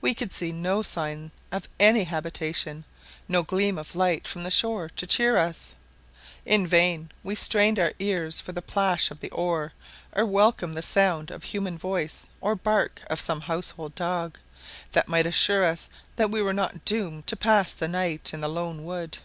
[0.00, 2.84] We could see no sign of any habitation,
[3.28, 5.74] no gleam of light from the shore to cheer us.
[6.46, 9.74] In vain we strained our ears for the plash of the oar,
[10.14, 14.38] or welcome sound of the human voice, or bark of some household dog,
[14.92, 18.84] that might assure us we were not doomed to pass the night in the lone
[18.86, 19.18] wood.